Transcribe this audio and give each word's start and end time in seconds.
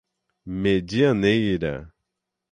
Medianeira 0.61 1.93